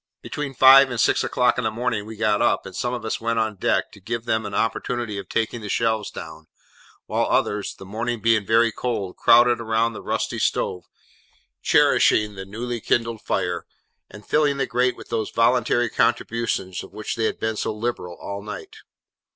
Between 0.23 0.55
five 0.55 0.89
and 0.89 0.99
six 0.99 1.23
o'clock 1.23 1.59
in 1.59 1.63
the 1.63 1.69
morning 1.69 2.07
we 2.07 2.15
got 2.15 2.41
up, 2.41 2.65
and 2.65 2.75
some 2.75 2.91
of 2.91 3.05
us 3.05 3.21
went 3.21 3.37
on 3.37 3.53
deck, 3.55 3.91
to 3.91 3.99
give 3.99 4.25
them 4.25 4.47
an 4.47 4.55
opportunity 4.55 5.19
of 5.19 5.29
taking 5.29 5.61
the 5.61 5.69
shelves 5.69 6.09
down; 6.09 6.47
while 7.05 7.27
others, 7.27 7.75
the 7.75 7.85
morning 7.85 8.19
being 8.19 8.43
very 8.43 8.71
cold, 8.71 9.15
crowded 9.15 9.59
round 9.59 9.93
the 9.93 10.01
rusty 10.01 10.39
stove, 10.39 10.85
cherishing 11.61 12.33
the 12.33 12.45
newly 12.45 12.81
kindled 12.81 13.21
fire, 13.21 13.67
and 14.09 14.25
filling 14.25 14.57
the 14.57 14.65
grate 14.65 14.97
with 14.97 15.09
those 15.09 15.29
voluntary 15.29 15.87
contributions 15.87 16.81
of 16.83 16.91
which 16.93 17.15
they 17.15 17.25
had 17.25 17.39
been 17.39 17.55
so 17.55 17.71
liberal 17.71 18.17
all 18.19 18.41
night. 18.41 18.77